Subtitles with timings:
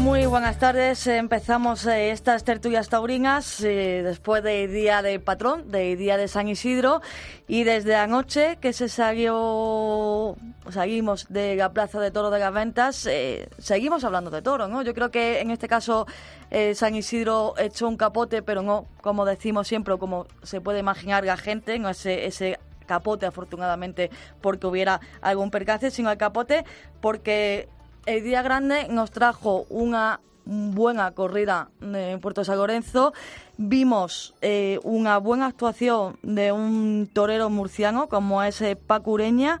[0.00, 1.06] Muy buenas tardes.
[1.06, 6.48] Empezamos eh, estas tertulias taurinas eh, después del Día del Patrón, del Día de San
[6.48, 7.00] Isidro.
[7.48, 10.36] Y desde anoche que se salió,
[10.70, 14.82] seguimos de la Plaza de Toro de las Ventas, eh, seguimos hablando de toro, ¿no?
[14.82, 16.06] Yo creo que en este caso
[16.74, 21.36] San Isidro echó un capote, pero no, como decimos siempre, como se puede imaginar la
[21.36, 26.64] gente, no ese, ese capote afortunadamente porque hubiera algún percance, sino el capote
[27.00, 27.68] porque
[28.06, 33.12] el día grande nos trajo una buena corrida en Puerto San Lorenzo.
[33.58, 39.60] Vimos eh, una buena actuación de un torero murciano como es eh, Pacureña.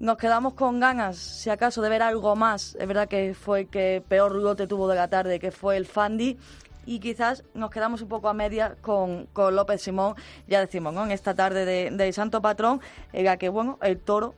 [0.00, 2.76] Nos quedamos con ganas, si acaso, de ver algo más.
[2.78, 5.86] Es verdad que fue el que peor lote tuvo de la tarde, que fue el
[5.86, 6.36] Fandi.
[6.84, 10.14] Y quizás nos quedamos un poco a media con, López Simón,
[10.46, 11.04] ya decimos, ¿no?
[11.04, 12.80] En esta tarde de, de Santo Patrón,
[13.12, 14.34] que, bueno, el toro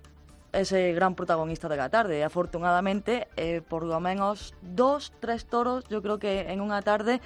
[0.53, 2.25] es el gran protagonista de la tarde.
[2.25, 7.21] Afortunadamente, eh, por lo menos dos, tres toros, yo creo que en una tarde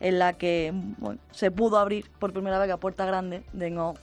[0.00, 0.72] en la que
[1.32, 3.94] se pudo abrir por primera vez la puerta grande de no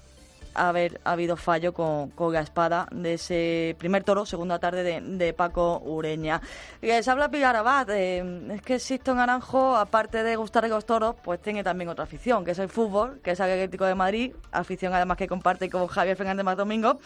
[0.56, 5.82] haber habido fallo con, con la espada de ese primer toro, segunda tarde de, Paco
[5.86, 6.42] Ureña.
[6.82, 8.24] Les habla Pilar Abad, eh,
[8.54, 12.52] es que Sisto Naranjo, aparte de gustar los toros, pues tiene también otra afición, que
[12.52, 16.16] es el fútbol, que es el Atlético de Madrid, afición además que comparte con Javier
[16.16, 17.00] Fernández más Domingo.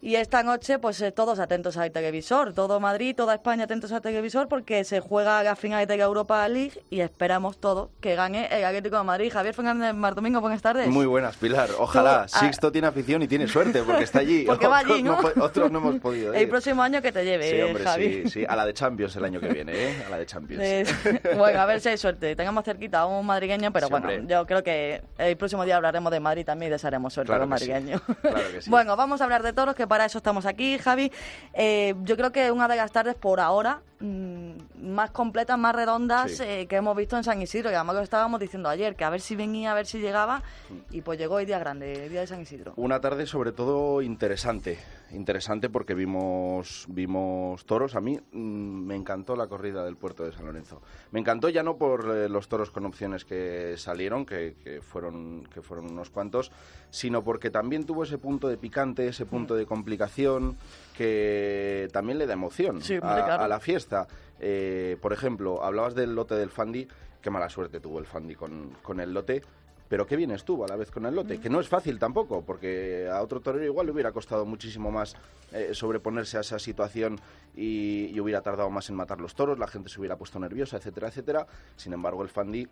[0.00, 4.02] Y esta noche, pues eh, todos atentos al televisor, todo Madrid, toda España atentos al
[4.02, 8.48] televisor, porque se juega la final de la Europa League y esperamos todo que gane
[8.50, 9.32] el Atlético de Madrid.
[9.32, 10.88] Javier Fernández Mardomingo, buenas tardes.
[10.88, 11.70] Muy buenas, Pilar.
[11.78, 12.28] Ojalá.
[12.28, 14.44] Sixto tiene afición y tiene suerte, porque está allí.
[14.46, 15.18] porque va allí, ¿no?
[15.40, 18.22] otros no hemos podido El próximo año que te lleve, sí, hombre.
[18.24, 20.04] Sí, sí, a la de Champions el año que viene, ¿eh?
[20.06, 20.90] A la de Champions.
[21.36, 22.36] bueno, a ver si hay suerte.
[22.36, 26.20] Tengamos cerquita a un madrileño, pero bueno, yo creo que el próximo día hablaremos de
[26.20, 28.00] Madrid también y desearemos suerte a los madrileños.
[28.20, 28.70] Claro que sí.
[28.70, 31.10] bueno, vamos a hablar de toros, que para eso estamos aquí Javi.
[31.54, 34.50] Eh, yo creo que una de las tardes por ahora mm,
[34.82, 37.70] más completas, más redondas eh, que hemos visto en San Isidro.
[37.70, 40.42] Y además lo estábamos diciendo ayer, que a ver si venía, a ver si llegaba.
[40.90, 42.74] Y pues llegó el día grande, el día de San Isidro.
[42.76, 44.78] Una tarde sobre todo interesante.
[45.12, 47.94] Interesante porque vimos, vimos toros.
[47.94, 50.82] A mí mm, me encantó la corrida del puerto de San Lorenzo.
[51.12, 55.62] Me encantó ya no por eh, los toros con opciones que salieron, que, fueron, que
[55.62, 56.50] fueron unos cuantos,
[56.90, 60.56] sino porque también tuvo ese punto de picante, ese punto de complicación
[60.96, 64.06] que también le da emoción a, la fiesta.
[64.40, 66.88] Eh, por ejemplo, hablabas del lote del Fandi,
[67.20, 69.42] qué mala suerte tuvo el Fandi con, con el lote,
[69.88, 72.42] pero qué bien estuvo a la vez con el lote, que no es fácil tampoco,
[72.42, 75.14] porque a otro torero igual le hubiera costado muchísimo más
[75.52, 77.20] eh, sobreponerse a esa situación
[77.54, 80.78] y, y, hubiera tardado más en matar los toros, la gente se hubiera puesto nerviosa,
[80.78, 81.46] etcétera, etcétera.
[81.76, 82.66] Sin embargo, el Fandi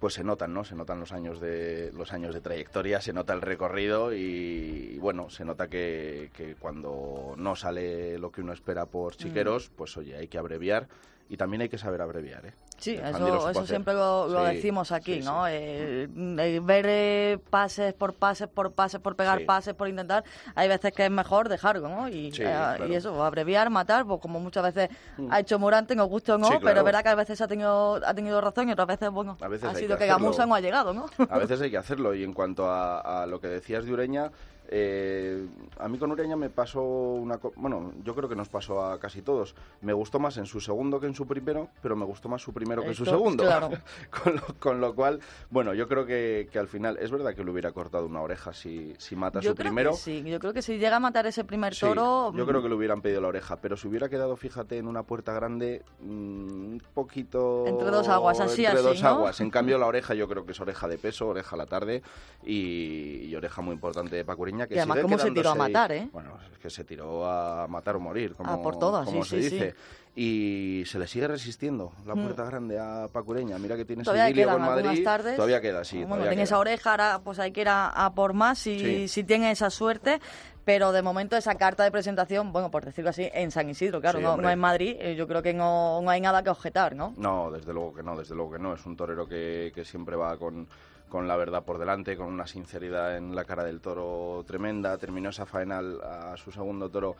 [0.00, 0.64] pues se notan, ¿no?
[0.64, 5.28] Se notan los años de los años de trayectoria, se nota el recorrido y, bueno,
[5.28, 9.72] se nota que, que, cuando no sale lo que uno espera por chiqueros, mm.
[9.76, 10.88] pues oye, hay que abreviar
[11.28, 12.52] y también hay que saber abreviar, ¿eh?
[12.80, 15.42] Sí, eso, eso siempre lo, decimos aquí, ¿no?
[15.42, 20.24] ver eh, pases por pases por pases, por pegar pases, por intentar,
[20.54, 22.08] hay veces que es mejor dejarlo, ¿no?
[22.08, 25.30] Y, eh, y eso, abreviar, matar, pues como muchas veces mm.
[25.30, 28.00] ha hecho Morante, nos guste o no, pero es verdad que a veces ha tenido,
[28.04, 31.06] ha tenido razón y otras veces, bueno, ha sido que, Gamusa no ha llegado, ¿no?
[31.28, 34.30] A veces hay que hacerlo y en cuanto a, a lo que decías de Ureña,
[34.72, 35.48] eh,
[35.80, 37.40] a mí con Ureña me pasó una...
[37.56, 39.56] Bueno, yo creo que nos pasó a casi todos.
[39.80, 42.52] Me gustó más en su segundo que en su primero, pero me gustó más su
[42.52, 43.44] primero que en su segundo.
[44.58, 45.20] con, lo, cual,
[45.50, 48.94] bueno, yo creo que, al final es verdad que le hubiera cortado una oreja si,
[48.98, 49.92] si mata su primero.
[49.94, 52.32] sí, yo creo que si llega a matar ese primer toro...
[52.34, 52.62] yo creo mm.
[52.62, 55.82] que le hubieran pedido la oreja, pero si hubiera quedado, fíjate, en una puerta grande,
[56.00, 57.66] mm, un poquito...
[57.66, 59.40] Entre dos aguas, así, Entre dos aguas.
[59.40, 62.02] En cambio, la oreja yo creo que es oreja de peso, oreja a la tarde
[62.44, 66.08] y, oreja muy importante de Pacuriña y además, ¿cómo se tiró a matar, eh?
[66.12, 69.36] Bueno, es que se tiró a matar o morir, como, ah, por todas, como se
[69.36, 69.74] dice.
[70.14, 72.22] Y se le sigue resistiendo la mm.
[72.22, 73.58] puerta grande a Pacureña.
[73.58, 75.04] Mira que tiene todavía queda con Madrid.
[75.04, 75.36] Tardes.
[75.36, 76.04] Todavía queda, sí.
[76.04, 79.50] Bueno, tiene esa oreja, ahora pues hay que ir a, por más si, si tiene
[79.50, 80.20] esa suerte
[80.64, 84.20] pero de momento esa carta de presentación, bueno, por decirlo así, en San Isidro, claro,
[84.20, 87.12] no, no, en Madrid, eh, yo creo que no, no, hay nada que objetar, ¿no?
[87.16, 90.14] No, desde luego que no, desde luego que no, es un torero que, que siempre
[90.16, 90.68] va con,
[91.10, 94.96] con la verdad por delante, con una sinceridad en la cara del toro tremenda.
[94.96, 97.16] Terminó esa faena a su segundo toro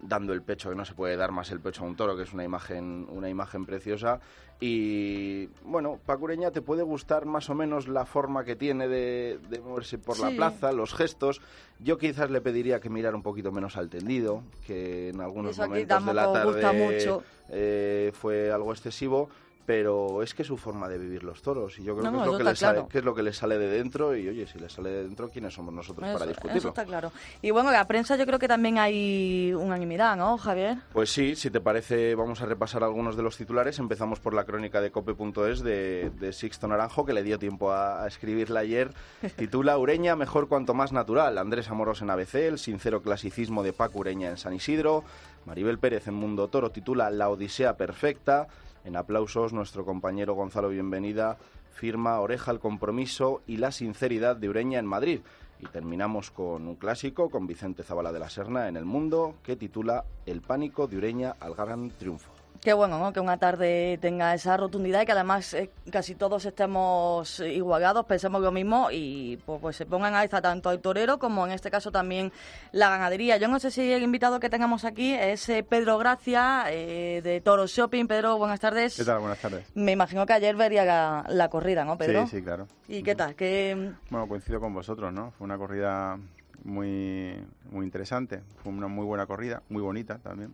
[0.00, 2.22] dando el pecho, que no se puede dar más el pecho a un toro, que
[2.22, 4.20] es una imagen, una imagen preciosa.
[4.60, 9.98] Y bueno, Pacureña te puede gustar más o menos la forma que tiene de, moverse
[9.98, 11.40] por la plaza, los gestos.
[11.78, 16.04] Yo quizás le pediría que mirara un poquito menos al tendido, que en algunos momentos
[16.04, 17.20] de la tarde
[17.50, 19.28] eh, fue algo excesivo
[19.68, 22.26] pero es que es su forma de vivir los toros y yo creo que, es
[22.26, 24.58] lo que, le sale, que es lo que le sale de dentro y oye, si
[24.58, 26.56] le sale de dentro, ¿quiénes somos nosotros para discutirlo?
[26.56, 27.12] Eso está claro.
[27.42, 30.78] Y bueno, la prensa yo creo que también hay unanimidad, ¿no, Javier?
[30.94, 33.78] Pues sí, si te parece, vamos a repasar algunos de los titulares.
[33.78, 38.06] Empezamos por la crónica de cope.es de, de Sixto Naranjo, que le dio tiempo a,
[38.06, 38.94] escribirla ayer.
[39.36, 41.36] Titula Ureña, mejor cuanto más natural.
[41.36, 45.04] Andrés Amoros en ABC, el sincero clasicismo de Paco Ureña en San Isidro.
[45.44, 48.48] Maribel Pérez en Mundo Toro titula La Odisea Perfecta.
[48.88, 51.36] En aplausos, nuestro compañero Gonzalo Bienvenida
[51.68, 55.20] firma Oreja el compromiso y la sinceridad de Ureña en Madrid.
[55.60, 59.56] Y terminamos con un clásico, con Vicente Zabala de la Serna en El Mundo, que
[59.56, 62.37] titula El pánico de Ureña al gran triunfo.
[62.60, 63.12] Qué bueno, ¿no?
[63.12, 68.42] Que una tarde tenga esa rotundidad y que además eh, casi todos estemos igualados, pensemos
[68.42, 71.70] lo mismo y pues, pues se pongan a esta tanto el torero como en este
[71.70, 72.32] caso también
[72.72, 73.36] la ganadería.
[73.36, 77.40] Yo no sé si el invitado que tengamos aquí es eh, Pedro Gracia eh, de
[77.40, 78.06] Toro Shopping.
[78.06, 78.96] Pedro, buenas tardes.
[78.96, 79.20] ¿Qué tal?
[79.20, 79.64] Buenas tardes.
[79.74, 82.26] Me imagino que ayer vería la, corrida, ¿no, Pedro?
[82.26, 82.66] Sí, sí, claro.
[82.88, 83.36] ¿Y qué tal?
[83.36, 83.92] ¿Qué...
[84.10, 85.30] Bueno, coincido con vosotros, ¿no?
[85.30, 86.18] Fue una corrida
[86.64, 87.36] muy,
[87.70, 90.52] muy interesante, fue una muy buena corrida, muy bonita también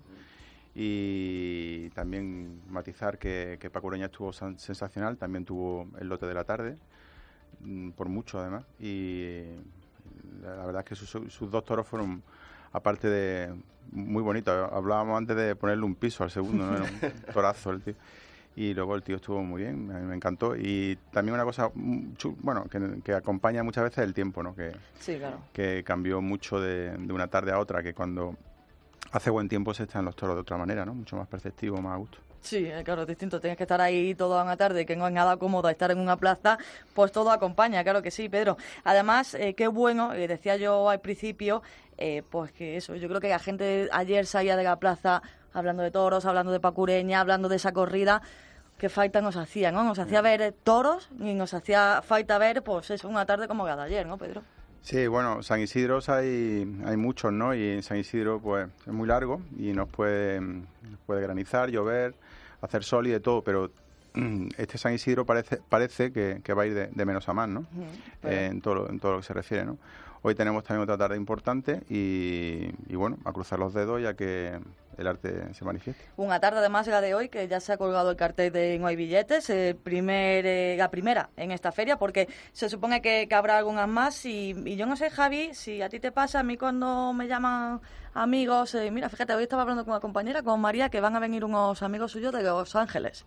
[0.75, 6.45] y también matizar que, que Paco Ureña estuvo sensacional, también tuvo el lote de la
[6.45, 6.77] tarde,
[7.61, 9.43] mm, por mucho además, y
[10.43, 12.23] la verdad es que sus, dos toros fueron,
[12.73, 13.55] aparte de
[13.93, 16.77] muy bonitos, hablábamos antes de ponerle un piso al segundo, ¿no?
[16.77, 17.95] Era un torazo el tío.
[18.57, 20.55] Y luego el tío estuvo muy bien, a mí me encantó.
[20.57, 24.55] Y también una cosa, bueno, que, que acompaña muchas veces el tiempo, ¿no?
[24.55, 25.41] Que, sí, claro.
[25.53, 28.37] que cambió mucho de, de una tarde a otra, que cuando
[29.15, 30.93] hace buen tiempo se están los toros de otra manera, ¿no?
[30.93, 32.19] Mucho más perceptivo, más a gusto.
[32.41, 33.41] Sí, eh, claro, es distinto.
[33.41, 36.17] Tienes que estar ahí toda una tarde, que no es nada cómodo estar en una
[36.17, 36.59] plaza,
[36.95, 38.57] pues todo acompaña, claro que sí, Pedro.
[38.83, 41.63] Además, eh, qué bueno, eh, decía yo al principio,
[42.31, 45.23] pues que eso, yo creo que la gente ayer salía de la plaza
[45.53, 48.21] hablando de toros, hablando de pacureña, hablando de esa corrida,
[48.79, 49.85] que falta nos hacía, ¿no?
[49.85, 53.77] Nos hacía ver toros y nos hacía falta ver, pues eso, una tarde como la
[53.77, 54.43] de ayer, ¿no, Pedro?
[54.85, 57.55] Sí, bueno, San Isidro hay, hay muchos, ¿no?
[57.55, 60.43] Y en San Isidro pues es muy largo y nos puede,
[61.07, 62.15] puede granizar, llover,
[62.61, 63.71] hacer sol y de todo, pero
[64.59, 67.65] este San Isidro parece, parece que, va a ir de, menos a más, ¿no?
[68.25, 69.79] en, todo, en todo lo que se refiere, ¿no?
[70.21, 74.61] Hoy tenemos también otra tarde importante y, bueno, a cruzar los dedos ya que
[74.99, 76.05] el arte se manifieste.
[76.17, 78.87] Una tarde además la de hoy que ya se ha colgado el cartel de No
[78.87, 79.53] hay billetes,
[79.83, 84.55] primer, eh, la primera en esta feria, porque se supone que, habrá algunas más y,
[84.77, 87.81] yo no sé, Javi, si a ti te pasa, a mí cuando me llaman
[88.15, 91.21] amigos, eh, mira, fíjate, hoy estaba hablando con una compañera, con María, que van a
[91.21, 93.27] venir unos amigos suyos de Los Ángeles.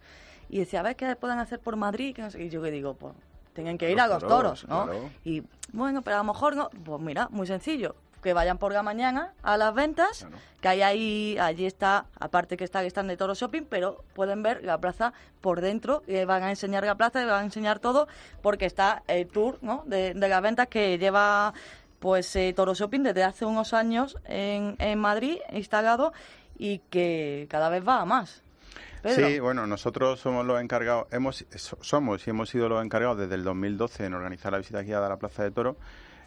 [0.50, 2.18] Y decía, a ver qué pueden hacer por Madrid.
[2.38, 3.14] Y yo que digo, pues
[3.54, 4.88] tienen que ir a los toros, ¿no?
[5.26, 5.44] Y
[5.74, 7.96] bueno, pero a lo mejor no, pues mira, muy sencillo,
[8.28, 10.28] que vayan por la mañana a las ventas,
[10.60, 14.44] que hay ahí, allí está, aparte que está que están de Toro Shopping, pero pueden
[14.44, 17.80] ver la plaza por dentro, y van a enseñar la plaza, y van a enseñar
[17.80, 18.10] todo,
[18.42, 19.84] porque está el tour, ¿no?
[19.86, 21.54] De, de las ventas que lleva
[22.00, 26.12] pues eh, Toro Shopping desde hace unos años en, en Madrid instalado
[26.58, 28.44] y que cada vez va a más.
[29.06, 33.46] Sí, bueno, nosotros somos los encargados, hemos, somos y hemos sido los encargados desde el
[33.46, 35.78] 2012 en organizar la visita guiada a la Plaza de Toro.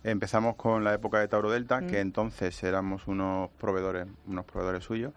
[0.02, 2.07] Empezamos con la época de Tauro Delta, que mm.
[2.07, 5.12] entonces éramos unos proveedores, unos proveedores suyos.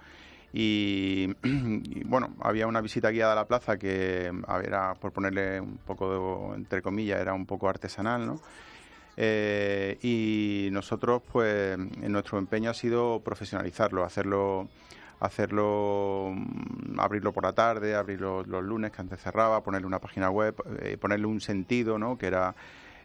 [0.51, 1.33] Y,
[2.05, 4.31] bueno, había una visita guiada a la plaza que
[4.63, 8.41] era, por ponerle un poco de, entre comillas, era un poco artesanal, ¿no?
[9.15, 14.67] Eh, y nosotros, pues, en nuestro empeño ha sido profesionalizarlo, hacerlo
[15.23, 20.29] hacerlo, mm, abrirlo por la tarde, abrirlo los lunes que antes cerraba, ponerle una página
[20.29, 22.17] web, eh, ponerle un sentido, ¿no?
[22.17, 22.55] Que era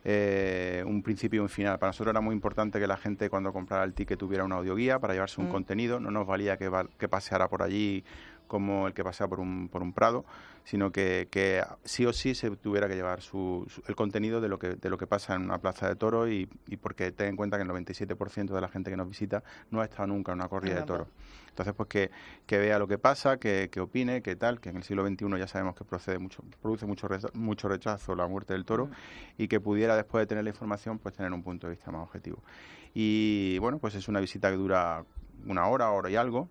[0.04, 1.78] eh, un principio y un final.
[1.78, 4.98] Para nosotros era muy importante que la gente cuando comprara el ticket tuviera una audioguía
[4.98, 5.52] para llevarse un mm.
[5.52, 8.04] contenido, no nos valía que, que paseara por allí
[8.48, 10.24] como el que pasea por un, por un prado,
[10.64, 14.58] sino que, que sí o sí se tuviera que llevar su, el contenido de lo
[14.58, 17.36] que de lo que pasa en una plaza de toro y, y porque ten en
[17.36, 20.38] cuenta que el 97% de la gente que nos visita no ha estado nunca en
[20.38, 21.06] una corrida de toro.
[21.48, 22.10] Entonces, pues que,
[22.46, 25.38] que, vea lo que pasa, que, que, opine, que tal, que en el siglo XXI
[25.38, 28.90] ya sabemos que procede mucho, produce mucho, mucho rechazo la muerte del toro
[29.36, 32.02] y que pudiera después de tener la información, pues tener un punto de vista más
[32.02, 32.42] objetivo.
[32.94, 35.04] Y bueno, pues es una visita que dura
[35.46, 36.48] una hora, hora y algo,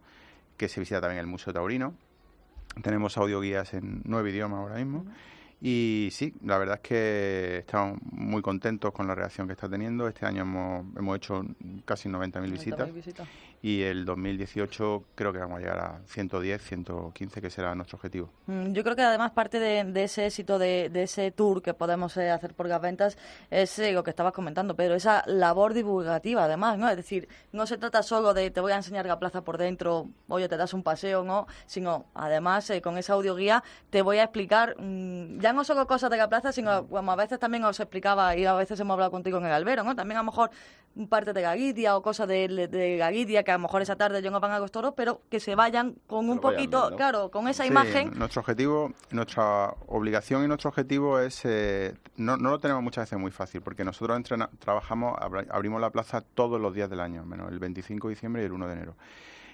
[0.58, 1.94] que se visita también el Museo Taurino.
[2.82, 5.06] Tenemos audioguías en nueve idiomas ahora mismo.
[5.60, 10.08] Y sí, la verdad es que estamos muy contentos con la reacción que está teniendo.
[10.08, 11.44] Este año hemos, hemos hecho
[11.84, 12.94] casi 90.000 visitas.
[12.94, 13.28] visitas.
[13.64, 18.30] y el 2018 creo que vamos a llegar a 110, 115, que será nuestro objetivo.
[18.46, 22.30] Mm, yo creo que además parte de, ese éxito de, ese tour que podemos eh,
[22.30, 23.18] hacer por Gaventas
[23.50, 26.88] es eh, lo que estabas comentando, Pedro, esa labor divulgativa además, ¿no?
[26.88, 30.08] Es decir, no se trata solo de te voy a enseñar la plaza por dentro,
[30.28, 31.48] oye, te das un paseo, ¿no?
[31.66, 36.10] Sino además eh, con esa audioguía te voy a explicar mm, ya no solo cosas
[36.10, 39.12] de la plaza, sino como a veces también os explicaba y a veces hemos hablado
[39.12, 39.96] contigo en el albero, ¿no?
[39.96, 40.50] También a lo mejor
[41.10, 44.32] parte de Gaguidia o cosas de, de Gaguidia que a lo mejor esa tarde yo
[44.32, 47.66] no van a los toros, pero que se vayan con un poquito, claro, con esa
[47.66, 48.12] imagen.
[48.18, 53.20] Nuestro objetivo, nuestra obligación y nuestro objetivo es, eh, no, no, lo tenemos muchas veces
[53.20, 54.22] muy fácil, porque nosotros
[54.60, 55.18] trabajamos,
[55.50, 58.52] abrimos la plaza todos los días del año, menos el 25 de diciembre y el
[58.54, 58.96] 1 de enero.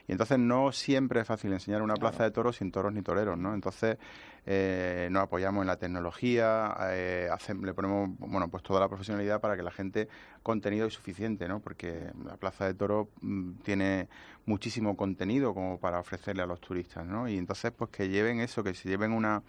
[0.07, 3.37] Y entonces no siempre es fácil enseñar una plaza de toros sin toros ni toreros,
[3.37, 3.53] ¿no?
[3.53, 3.97] Entonces
[4.45, 7.29] eh, nos apoyamos en la tecnología, eh,
[7.61, 10.09] le ponemos, bueno, pues toda la profesionalidad para que la gente
[10.41, 11.61] contenido es suficiente, ¿no?
[11.61, 14.09] Porque la plaza de toros mm, tiene
[14.45, 17.29] muchísimo contenido como para ofrecerle a los turistas, ¿no?
[17.29, 19.41] Y entonces pues que lleven eso, que se lleven una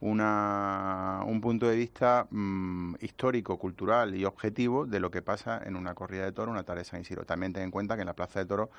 [0.00, 5.76] una, un punto de vista mm, histórico, cultural y objetivo de lo que pasa en
[5.76, 7.24] una corrida de toro, una tarde de San Isidro.
[7.24, 8.70] También ten en cuenta que en la Plaza de Toro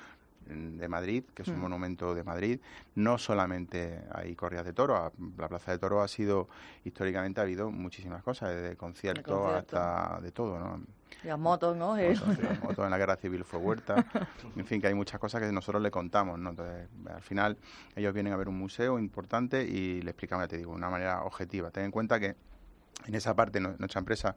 [0.48, 1.60] de Madrid, que es un mm.
[1.60, 2.60] monumento de Madrid.
[2.94, 6.48] No solamente hay corridas de toro, la Plaza de Toro ha sido,
[6.84, 10.80] históricamente ha habido muchísimas cosas, desde conciertos hasta de todo, ¿no?
[11.24, 11.96] Las motos, ¿no?
[11.96, 14.04] Las motos, en la guerra civil fue huerta.
[14.56, 16.50] en fin, que hay muchas cosas que nosotros le contamos, ¿no?
[16.50, 17.56] Entonces, al final,
[17.96, 20.90] ellos vienen a ver un museo importante y le explicamos, ya te digo, de una
[20.90, 21.70] manera objetiva.
[21.70, 22.36] Ten en cuenta que
[23.06, 24.36] en esa parte nuestra empresa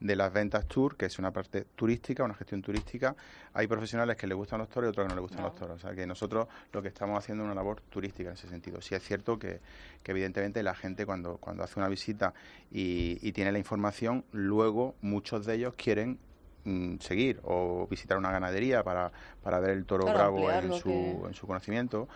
[0.00, 3.14] de las ventas tour, que es una parte turística, una gestión turística.
[3.52, 5.76] Hay profesionales que les gustan los toros y otros que no les gustan los toros.
[5.76, 8.80] O sea, que nosotros lo que estamos haciendo es una labor turística en ese sentido.
[8.80, 9.60] Sí es cierto que,
[10.02, 12.32] que evidentemente la gente cuando, cuando hace una visita
[12.70, 16.18] y, y tiene la información, luego muchos de ellos quieren
[16.64, 21.34] mm, seguir o visitar una ganadería para, para ver el toro bravo en su, en
[21.34, 22.08] su conocimiento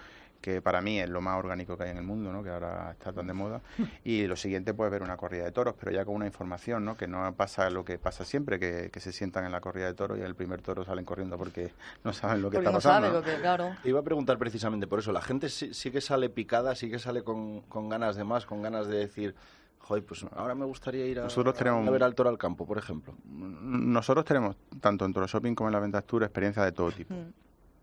[0.44, 2.42] que para mí es lo más orgánico que hay en el mundo, ¿no?
[2.42, 3.62] que ahora está tan de moda.
[4.04, 6.98] Y lo siguiente, pues ver una corrida de toros, pero ya con una información, ¿no?
[6.98, 10.18] que no pasa lo que pasa siempre, que, se sientan en la corrida de toros
[10.18, 11.72] y en el primer toro salen corriendo porque
[12.04, 13.22] no saben lo que está pasando.
[13.40, 13.74] claro.
[13.84, 17.22] Iba a preguntar precisamente por eso, la gente sí, que sale picada, sí que sale
[17.22, 19.34] con, con ganas de más, con ganas de decir...
[19.78, 22.66] Joder, pues ahora me gustaría ir a, nosotros tenemos, a ver al toro al campo,
[22.66, 23.14] por ejemplo.
[23.26, 27.12] Nosotros tenemos, tanto en Toro Shopping como en la Venta Tour, experiencia de todo tipo.
[27.12, 27.32] Mm.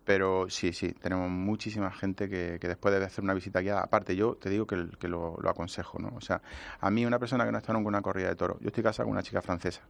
[0.04, 4.16] Pero sí, sí, tenemos muchísima gente que, que, después de hacer una visita guiada, aparte
[4.16, 6.12] yo te digo que, que lo, aconsejo, ¿no?
[6.16, 6.42] O sea,
[6.80, 8.84] a mí una persona que no está nunca en una corrida de toro, yo estoy
[8.84, 9.82] casado con una chica francesa,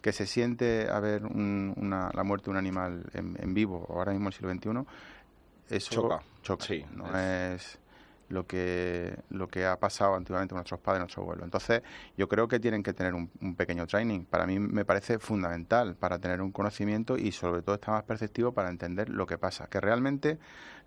[0.00, 4.28] que se siente a ver una, la muerte de un animal en, vivo, ahora mismo
[4.28, 6.64] en el siglo XXI, eso choca, choca.
[6.64, 7.80] Sí, no es
[8.28, 11.44] lo que, lo que ha pasado antiguamente con nuestros padres, nuestros abuelos.
[11.44, 11.82] Entonces,
[12.16, 14.24] yo creo que tienen que tener un, pequeño training.
[14.24, 18.52] Para mí me parece fundamental para tener un conocimiento y sobre todo estar más perceptivo
[18.52, 19.66] para entender lo que pasa.
[19.68, 20.38] Que realmente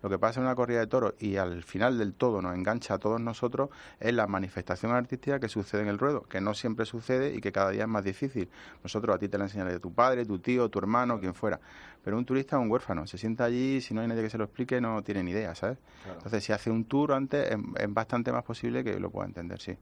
[0.02, 2.94] lo que pasa en una corrida de toros y al final del todo nos engancha
[2.94, 3.70] a todos nosotros
[4.00, 7.52] es la manifestación artística que sucede en el ruedo, que no siempre sucede y que
[7.52, 8.48] cada día es más difícil.
[8.82, 11.60] Nosotros a ti te la enseñaré de tu padre, tu tío, tu hermano, quien fuera.
[12.02, 14.38] Pero un turista es un huérfano, se sienta allí, si no hay nadie que se
[14.38, 15.78] lo explique, no tiene ni idea, ¿sabes?
[16.12, 17.58] Entonces, si hace un tour antes, es,
[17.88, 19.76] bastante más posible que lo pueda entender, sí.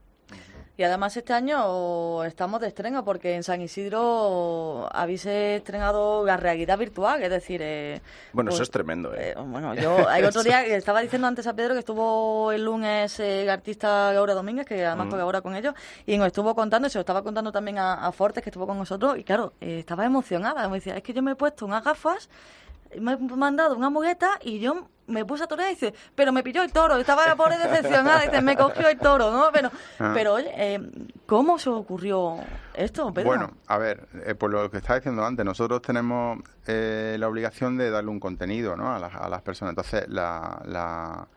[0.77, 6.77] Y además este año estamos de estreno porque en San Isidro habéis estrenado la realidad
[6.77, 7.61] virtual, es decir...
[7.61, 8.01] Eh,
[8.33, 9.31] bueno, eso pues, es tremendo, ¿eh?
[9.31, 9.35] ¿eh?
[9.37, 13.19] Bueno, yo hay otro día que estaba diciendo antes a Pedro que estuvo el lunes
[13.19, 15.19] el artista Laura Domínguez, que además mm.
[15.19, 18.11] ahora con ellos, y nos estuvo contando, y se lo estaba contando también a, a
[18.11, 21.21] Fortes, que estuvo con nosotros, y claro, eh, estaba emocionada, me decía, es que yo
[21.21, 22.29] me he puesto unas gafas
[22.99, 26.41] me ha mandado una mugueta y yo me puse a torear y dice, pero me
[26.43, 29.49] pilló el toro, estaba la pobre decepcionada, dice, me cogió el toro, ¿no?
[29.51, 29.69] Pero,
[29.99, 30.11] ah.
[30.13, 30.79] pero oye, eh,
[31.25, 32.37] ¿cómo se ocurrió
[32.73, 33.27] esto, Pedro?
[33.27, 37.77] Bueno, a ver, eh, por lo que estaba diciendo antes, nosotros tenemos eh, la obligación
[37.77, 38.93] de darle un contenido ¿no?
[38.93, 39.73] a, las, a las personas.
[39.73, 41.27] Entonces, la, la,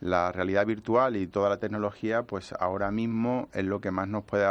[0.00, 4.24] la realidad virtual y toda la tecnología, pues ahora mismo es lo que más nos
[4.24, 4.46] puede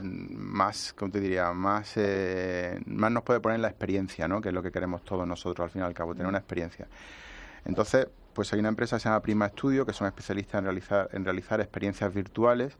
[0.00, 1.52] más, ¿cómo te diría?
[1.52, 4.40] Más, eh, más nos puede poner la experiencia, ¿no?
[4.40, 6.88] Que es lo que queremos todos nosotros al fin y al cabo, tener una experiencia.
[7.64, 11.08] Entonces, pues hay una empresa que se llama Prima Studio, que son especialistas en realizar,
[11.12, 12.76] en realizar experiencias virtuales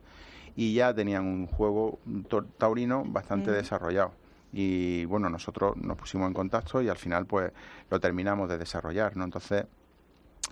[0.54, 1.98] y ya tenían un juego
[2.58, 4.12] taurino bastante desarrollado.
[4.52, 7.52] Y bueno, nosotros nos pusimos en contacto y al final pues
[7.90, 9.24] lo terminamos de desarrollar, ¿no?
[9.24, 9.66] Entonces,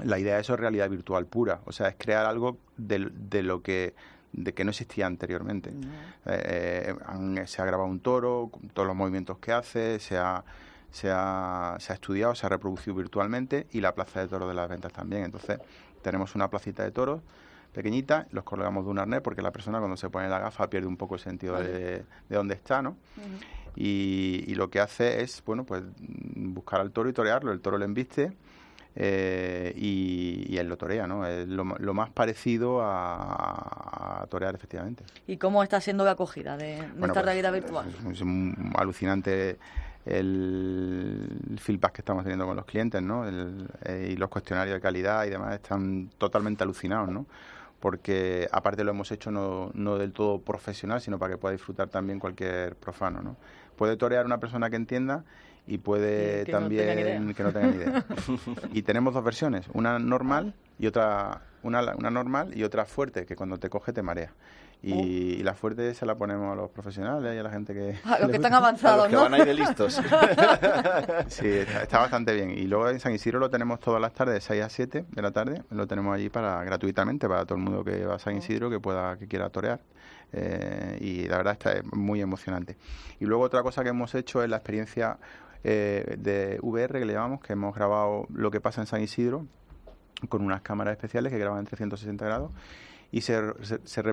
[0.03, 3.43] la idea de eso es realidad virtual pura, o sea, es crear algo de, de
[3.43, 3.95] lo que
[4.37, 5.71] de que no existía anteriormente.
[6.27, 10.45] Eh, eh, se ha grabado un toro, todos los movimientos que hace, se ha,
[10.91, 14.55] se ha, se ha estudiado, se ha reproducido virtualmente y la plaza de toros de
[14.55, 15.25] las ventas también.
[15.25, 15.59] Entonces,
[16.03, 17.21] tenemos una placita de toros
[17.73, 20.87] pequeñita, los colgamos de un arnés porque la persona cuando se pone la gafa pierde
[20.87, 22.97] un poco el sentido de, de dónde está, ¿no?
[23.75, 27.51] y, y, lo que hace es, bueno, pues buscar al toro y torearlo.
[27.51, 28.33] El toro le embiste
[28.97, 31.27] eh, y, él lo torea, ¿no?
[31.27, 35.05] Es lo, más parecido a, torear, efectivamente.
[35.27, 37.87] ¿Y cómo está siendo la acogida de, esta pues, realidad virtual?
[38.11, 38.23] Es,
[38.77, 39.59] alucinante
[40.07, 43.25] el feedback que estamos teniendo con los clientes, ¿no?
[43.27, 47.27] Eh, y los cuestionarios de calidad y demás están totalmente alucinados, ¿no?
[47.81, 51.89] Porque aparte lo hemos hecho no, no del todo profesional, sino para que pueda disfrutar
[51.89, 53.37] también cualquier profano, ¿no?
[53.77, 55.25] Puede torear una persona que entienda
[55.67, 58.05] y puede también que no tenga ni idea.
[58.73, 63.35] y tenemos dos versiones, una normal y otra una, una normal y otra fuerte, que
[63.35, 64.33] cuando te coge te marea.
[64.87, 67.97] Y, la fuerte se la ponemos a los profesionales y a la gente que...
[68.05, 69.95] A los que están avanzados, que van ahí de listos.
[71.29, 72.51] sí, está, bastante bien.
[72.51, 75.23] Y luego en San Isidro lo tenemos todas las tardes, de 6 a 7 de
[75.23, 75.63] la tarde.
[75.71, 78.79] Lo tenemos allí para gratuitamente para todo el mundo que va a San Isidro, que
[78.79, 79.81] pueda que quiera torear.
[80.33, 82.77] Eh, y la verdad está muy emocionante.
[83.21, 85.17] Y luego otra cosa que hemos hecho es la experiencia
[85.65, 89.47] eh, de VR que le llamamos, que hemos grabado lo que pasa en San Isidro
[90.29, 92.51] con unas cámaras especiales que graban en 360 grados
[93.15, 93.41] y, se,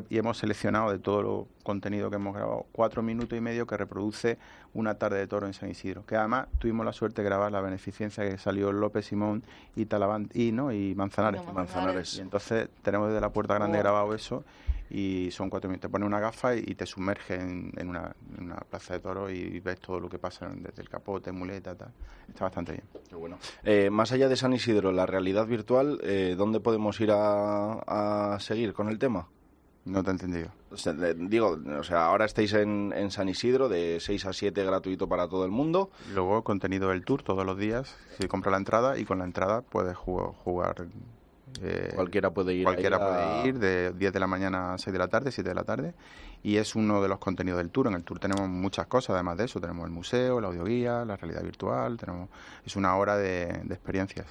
[0.09, 3.75] y hemos seleccionado de todo lo contenido que hemos grabado cuatro minutos y medio que
[3.75, 4.37] reproduce
[4.75, 6.05] una tarde de toro en San Isidro.
[6.05, 9.43] Que además tuvimos la suerte de grabar la beneficencia que salió López Simón
[9.75, 10.71] y Talavant y, ¿no?
[10.71, 11.41] y Manzanares.
[11.51, 12.17] Manzanares.
[12.17, 14.43] Y entonces tenemos desde la puerta grande grabado eso
[14.91, 15.89] y son cuatro minutos.
[15.89, 18.13] Te pones una gafa y, te sumerges en, una,
[18.69, 21.93] plaza de toros y ves todo lo que pasa desde el capote, muleta, tal.
[22.27, 22.83] Está bastante bien.
[23.07, 23.37] Qué bueno.
[23.63, 28.73] Eh, más allá de San Isidro, la realidad virtual, eh, ¿dónde podemos ir a, seguir
[28.73, 29.27] con el tema?
[29.85, 30.51] No te he entendido.
[31.15, 35.45] digo, o sea, ahora estáis en, San Isidro de 6 a 7 gratuito para todo
[35.45, 35.89] el mundo.
[36.13, 39.61] Luego contenido del tour todos los días, si compra la entrada y con la entrada
[39.61, 40.87] puedes jugar
[41.61, 42.63] eh, cualquiera puede ir.
[42.63, 45.55] Cualquiera puede ir de 10 de la mañana a 6 de la tarde, 7 de
[45.55, 45.93] la tarde.
[46.43, 47.87] Y es uno de los contenidos del tour.
[47.87, 49.59] En el tour tenemos muchas cosas, además de eso.
[49.59, 51.97] Tenemos el museo, la audioguía, la realidad virtual.
[51.97, 52.29] tenemos
[52.65, 54.27] Es una hora de, experiencias.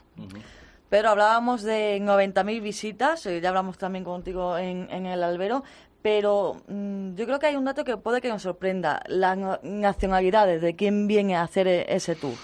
[0.89, 5.63] Pero hablábamos de 90.000 visitas, eh, ya hablamos también contigo en, el albero,
[6.03, 10.61] pero mm, yo creo que hay un dato que puede que nos sorprenda, las nacionalidades
[10.61, 12.35] de quién viene a hacer e, ese tour.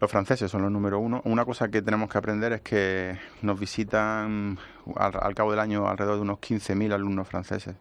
[0.00, 1.22] Los franceses son los número uno.
[1.24, 4.58] Una cosa que tenemos que aprender es que nos visitan
[4.94, 7.76] al, cabo del año alrededor de unos 15.000 alumnos franceses.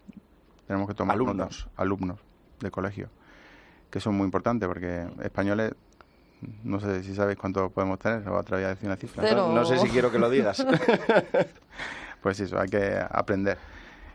[0.65, 2.19] Tenemos que tomar alumnos, alumnos
[2.62, 3.10] de colegio,
[3.89, 5.73] que son muy importantes porque españoles
[6.63, 9.34] no sé si sabéis cuánto podemos tener, o atrevería a decir una cifra.
[9.34, 10.65] no, sé si quiero que lo digas.
[12.21, 13.58] pues eso, hay que aprender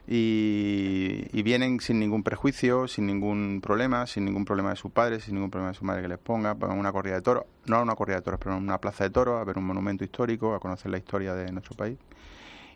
[0.07, 5.35] y, vienen sin ningún prejuicio, sin ningún problema, sin ningún problema de sus padres, sin
[5.35, 7.83] ningún problema de su madre que les ponga, a una corrida de toros, no a
[7.83, 10.55] una corrida de toros, pero a una plaza de toros, a ver un monumento histórico,
[10.55, 11.99] a conocer la historia de nuestro país.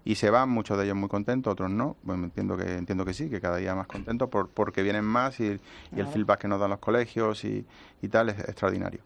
[0.06, 1.96] Y se van, muchos de ellos muy contentos, otros no.
[2.02, 5.40] Bueno, entiendo que entiendo que sí, que cada día más contentos por, porque vienen más
[5.40, 5.58] y,
[5.96, 7.64] el feedback que nos dan los colegios y,
[8.02, 9.00] y tal es extraordinario.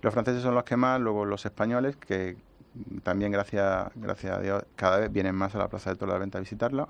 [0.00, 2.36] Los franceses son los que más, luego los españoles, que,
[3.02, 6.16] también gracias, gracias a Dios cada vez vienen más a la Plaza de Toros de
[6.16, 6.86] la Venta a visitarla.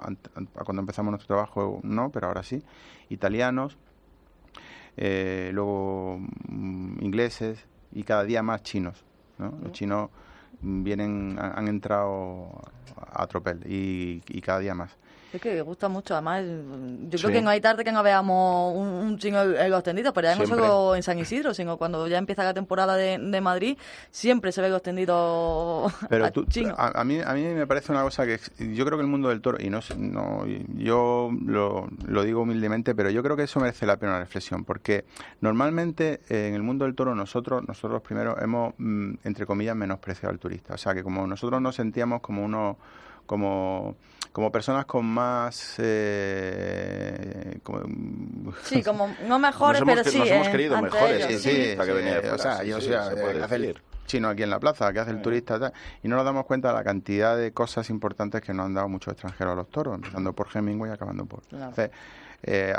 [0.64, 2.62] Cuando empezamos nuestro trabajo no, pero ahora sí.
[3.08, 3.78] Italianos,
[4.96, 9.04] eh, luego mm, ingleses y cada día más chinos.
[9.38, 10.10] Los chinos
[10.60, 12.60] vienen, han, entrado
[13.12, 14.96] a tropel y, y cada día más.
[15.32, 16.42] Es que gusta mucho, además,
[17.10, 20.36] yo creo que no hay tarde que no veamos un, un chino extendido, pero ya
[20.36, 23.76] no solo en San Isidro, sino cuando ya empieza la temporada de, Madrid,
[24.10, 26.30] siempre se ve extendido pero a.
[27.00, 29.42] A, mí, a mí me parece una cosa que yo creo que el mundo del
[29.42, 30.44] toro, y no, no
[30.76, 34.64] yo lo, lo digo humildemente, pero yo creo que eso merece la pena una reflexión,
[34.64, 35.04] porque
[35.40, 40.38] normalmente en el mundo del toro nosotros, nosotros primero hemos, mm, entre comillas, menospreciado al
[40.38, 40.74] turista.
[40.74, 42.76] O sea, que como nosotros nos sentíamos como unos
[43.28, 43.96] como,
[44.32, 45.74] como personas con más...
[45.78, 47.60] Eh,
[48.64, 50.18] sí, como no mejores, pero sí.
[50.18, 51.26] Nos hemos querido mejores.
[51.26, 55.12] Sí, sí, o sea, yo, sí, hace el chino aquí en la plaza, que hace
[55.12, 58.66] el turista, y no nos damos cuenta de la cantidad de cosas importantes que nos
[58.66, 61.42] han dado muchos extranjeros a los toros, empezando por Hemingway y acabando por...
[62.40, 62.72] Eh,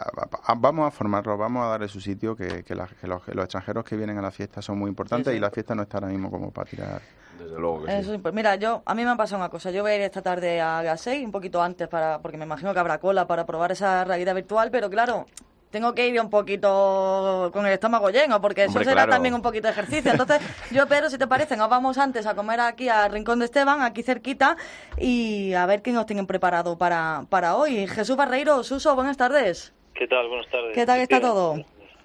[0.58, 4.18] vamos a formarlos, vamos a darle su sitio, que, que, los, los, extranjeros que vienen
[4.18, 6.70] a la fiesta son muy importantes y la fiesta no está ahora mismo como para
[6.70, 7.02] tirar
[7.38, 8.22] desde luego que sí.
[8.34, 9.72] Mira, yo, a mí me ha pasado una cosa.
[9.72, 12.46] Yo voy a ir esta tarde a las 6, un poquito antes, para porque me
[12.46, 15.26] imagino que habrá cola para probar esa realidad virtual, pero claro,
[15.72, 19.68] tengo que ir un poquito con el estómago lleno, porque eso será también un poquito
[19.68, 20.12] de ejercicio.
[20.12, 23.46] Entonces, yo, Pedro, si te parece, nos vamos antes a comer aquí al Rincón de
[23.46, 24.58] Esteban, aquí cerquita,
[24.98, 27.88] y a ver qué nos tienen preparado para, para hoy.
[27.88, 29.74] Jesús Barreiro, Suso, buenas tardes.
[29.94, 30.28] ¿Qué tal?
[30.28, 30.74] Buenas tardes.
[30.74, 31.56] ¿Qué tal está todo?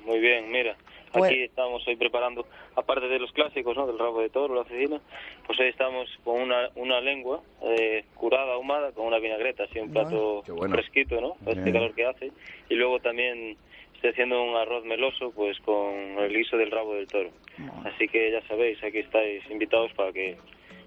[0.05, 0.77] Muy bien, mira.
[1.14, 3.87] Pues Aquí estamos hoy preparando, aparte de los clásicos, ¿no?
[3.87, 5.00] Del rabo de toro, la cecina,
[5.46, 9.92] pues hoy estamos con una, una lengua eh, curada, ahumada, con una vinagreta, así un
[9.92, 11.37] plato fresquito, ¿no?
[11.46, 12.33] Este calor que hace.
[12.68, 13.57] Y luego también
[13.94, 17.31] estoy haciendo un arroz meloso, pues con el guiso del rabo del toro.
[17.85, 20.37] Así que ya sabéis, aquí estáis invitados para que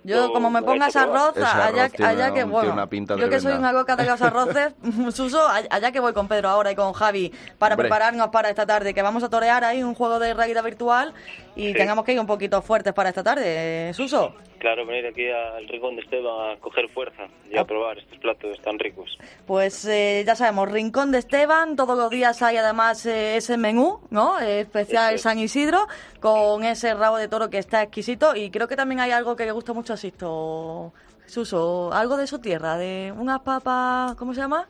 [0.03, 4.05] Yo, como me pongas arroz, allá, allá que, bueno, yo que soy una loca de
[4.05, 4.73] los arroces,
[5.13, 8.93] Suso, allá que voy con Pedro ahora y con Javi para prepararnos para esta tarde,
[8.93, 11.13] que vamos a torear ahí un juego de realidad virtual
[11.55, 14.33] y tengamos que ir un poquito fuertes para esta tarde, Suso.
[14.59, 17.65] Claro, venir aquí al Rincón de Esteban a coger fuerza y a ah.
[17.65, 19.17] probar estos platos tan ricos.
[19.45, 23.99] Pues eh, ya sabemos, Rincón de Esteban, todos los días hay además eh, ese menú,
[24.09, 24.39] ¿no?
[24.39, 25.87] Eh, especial San Isidro,
[26.19, 29.45] con ese rabo de toro que está exquisito y creo que también hay algo que
[29.45, 30.93] le gusta mucho a Sisto,
[31.27, 34.67] Suso, algo de su tierra, de unas papas, ¿cómo se llama?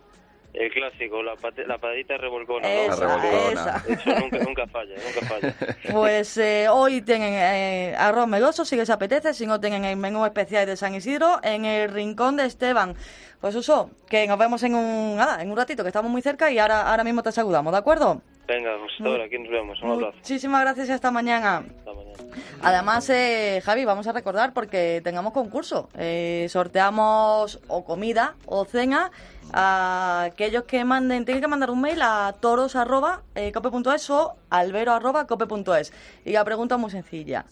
[0.54, 1.36] El clásico, la,
[1.68, 2.68] la padita revolcona.
[2.68, 5.56] Esa, Eso nunca, nunca, falla, nunca falla.
[5.92, 10.26] Pues eh, hoy tienen eh, arroz meloso, si les apetece, si no tienen el menú
[10.26, 12.96] especial de San Isidro, en el rincón de Esteban.
[13.40, 16.50] Pues eso, que nos vemos en un, nada, en un ratito, que estamos muy cerca
[16.50, 18.22] y ahora, ahora mismo te saludamos, ¿de acuerdo?
[18.48, 19.82] Venga, pues aquí nos vemos.
[19.82, 20.18] Un abrazo.
[20.18, 21.58] Muchísimas gracias y hasta mañana.
[21.58, 22.18] Hasta mañana.
[22.62, 25.90] Además, eh, Javi, vamos a recordar porque tengamos concurso.
[25.98, 29.12] Eh, sorteamos o comida o cena
[29.54, 35.94] a aquellos que manden, tienen que mandar un mail a toros.cope.es o albero.cope.es.
[36.26, 37.46] Y la pregunta es muy sencilla.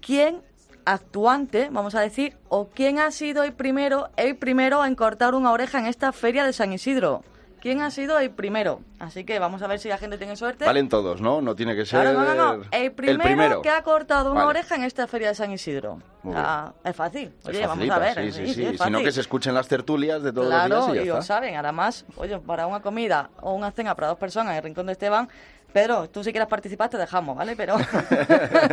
[0.00, 0.42] ¿Quién
[0.84, 5.52] actuante, vamos a decir, o quién ha sido el primero, el primero en cortar una
[5.52, 7.22] oreja en esta feria de San Isidro?
[7.60, 8.80] Quién ha sido el primero.
[8.98, 10.64] Así que vamos a ver si la gente tiene suerte.
[10.64, 11.40] Valen todos, ¿no?
[11.40, 12.12] No tiene que ser.
[12.12, 12.64] no, no, no.
[12.70, 15.98] El primero, que ha cortado una oreja en esta feria de San Isidro.
[16.34, 17.32] Ah, es fácil.
[17.44, 18.32] Oye, vamos a ver.
[18.32, 18.78] Sí, sí, sí.
[18.78, 20.88] Sino que se escuchen las tertulias de todos los días.
[20.88, 21.56] Y, ya y lo saben.
[21.56, 24.92] Además, oye, para una comida o una cena para dos personas en el Rincón de
[24.92, 25.28] Esteban,
[25.72, 27.54] Pedro, tú si quieres participar te dejamos, ¿vale?
[27.54, 27.76] Pero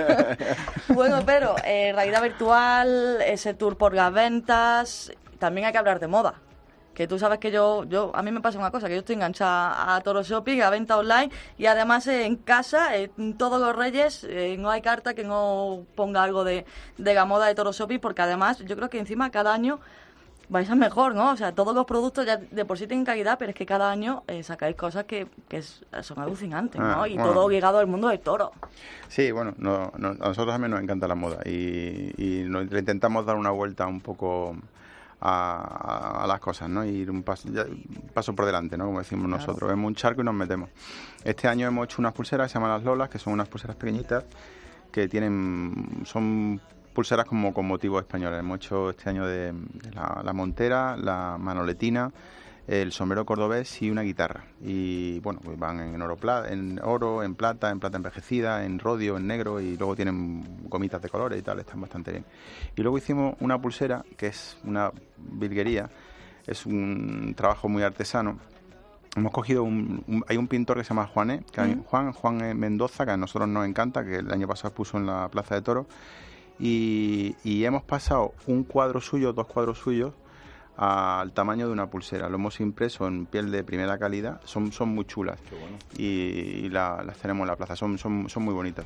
[0.90, 6.08] bueno, pero eh, realidad virtual, ese tour por las ventas, también hay que hablar de
[6.08, 6.36] moda
[6.96, 9.16] que tú sabes que yo, yo a mí me pasa una cosa, que yo estoy
[9.16, 14.24] enganchada a Toro Shopping, a venta online y además en casa, en todos los reyes,
[14.24, 16.66] eh, no hay carta que no ponga algo de,
[16.98, 19.80] de la moda de Toro Shopping porque además yo creo que encima cada año
[20.48, 21.32] vais a mejor, ¿no?
[21.32, 23.92] O sea, todos los productos ya de por sí tienen calidad, pero es que cada
[23.92, 27.04] año eh, sacáis cosas que, que son alucinantes, ¿no?
[27.04, 28.52] Ah, y todo ligado al mundo del toro.
[29.10, 33.36] Sí, bueno, no, a nosotros también nos encanta la moda y, y le intentamos dar
[33.36, 34.56] una vuelta un poco
[35.22, 36.86] a, las cosas, ¿no?
[36.86, 37.50] Ir un paso,
[38.14, 38.86] paso por delante, ¿no?
[38.86, 39.70] Como decimos nosotros.
[39.70, 40.70] Vemos un charco y nos metemos.
[41.24, 43.76] Este año hemos hecho unas pulseras que se llaman las Lolas, que son unas pulseras
[43.76, 44.24] pequeñitas
[44.92, 46.62] que tienen, son
[46.94, 48.40] pulseras como con motivos españoles.
[48.40, 49.54] Hemos hecho este año de,
[49.94, 52.12] la, montera, la manoletina,
[52.68, 54.46] el sombrero cordobés y una guitarra.
[54.62, 59.18] Y bueno, pues van en oro, en oro, en plata, en plata envejecida, en rodio,
[59.18, 62.26] en negro y luego tienen gomitas de colores y tal, están bastante bien.
[62.76, 65.90] Y luego hicimos una pulsera que es una virguería,
[66.48, 68.40] es un trabajo muy artesano.
[69.16, 73.12] Hemos cogido un, hay un pintor que se llama Juané, que Juan Juan Mendoza, que
[73.12, 75.88] a nosotros nos encanta, que el año pasado puso en la Plaza de Toro
[76.60, 80.14] y, y hemos pasado un cuadro suyo, dos cuadros suyos
[80.78, 82.30] al tamaño de una pulsera.
[82.30, 85.40] Lo hemos impreso en piel de primera calidad, son, son muy chulas
[85.98, 88.86] y, las tenemos en la plaza, son, son, son muy bonitas.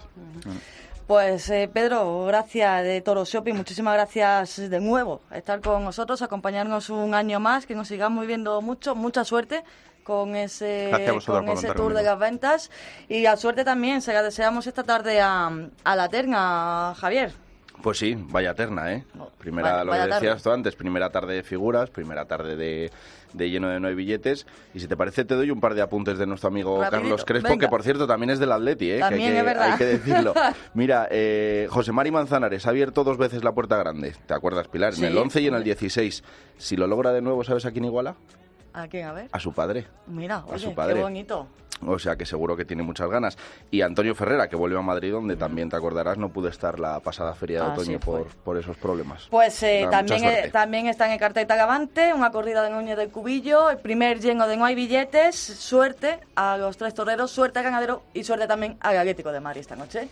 [1.07, 6.91] Pues eh, Pedro, gracias de Toro Shopping, muchísimas gracias de nuevo estar con nosotros, acompañarnos
[6.91, 9.63] un año más, que nos sigamos viendo mucho, mucha suerte
[10.03, 10.91] con ese,
[11.25, 12.69] con ese tour de las ventas
[13.07, 15.51] y a suerte también, se la deseamos esta tarde a,
[15.83, 17.48] a la terna, Javier.
[17.81, 19.05] Pues sí, vaya terna, ¿eh?
[19.37, 22.91] Primera, lo que decías tú antes, primera tarde de figuras, primera tarde de,
[23.33, 24.45] de lleno de no hay billetes.
[24.73, 27.57] Y si te parece, te doy un par de apuntes de nuestro amigo Carlos Crespo,
[27.57, 28.99] que por cierto también es del Atleti, ¿eh?
[28.99, 30.33] También que hay, que, hay que decirlo.
[30.73, 34.13] Mira, eh, José Mari Manzanares ha abierto dos veces la puerta grande.
[34.25, 34.93] ¿Te acuerdas, Pilar?
[34.95, 36.23] en el 11 y en el 16.
[36.57, 38.15] Si lo logra de nuevo, ¿sabes a quién iguala?
[38.73, 39.07] ¿A quién?
[39.07, 39.29] A ver.
[39.31, 39.87] A su padre.
[40.07, 40.95] Mira, a su padre.
[40.95, 41.47] qué bonito.
[41.85, 43.37] O sea que seguro que tiene muchas ganas.
[43.71, 46.99] Y Antonio Ferrera, que vuelve a Madrid, donde también te acordarás, no pudo estar la
[46.99, 49.27] pasada feria de otoño por, por, esos problemas.
[49.29, 53.09] Pues eh, también, eh, también está en el cartel Tagavante, una corrida de Núñez del
[53.09, 55.35] Cubillo, el primer lleno de No hay billetes.
[55.35, 59.61] Suerte a los tres toreros, suerte a Ganadero y suerte también al Atlético de Madrid
[59.61, 60.09] esta noche.